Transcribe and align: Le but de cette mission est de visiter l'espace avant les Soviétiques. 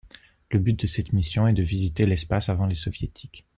Le 0.49 0.57
but 0.57 0.73
de 0.79 0.87
cette 0.87 1.13
mission 1.13 1.45
est 1.45 1.53
de 1.53 1.61
visiter 1.61 2.07
l'espace 2.07 2.49
avant 2.49 2.65
les 2.65 2.73
Soviétiques. 2.73 3.45